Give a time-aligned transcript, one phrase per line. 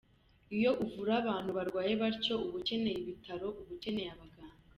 [0.57, 4.59] Iyo uvura abantu barwaye batyo uba ukeneye ibitaro, uba ukeneye abaganga.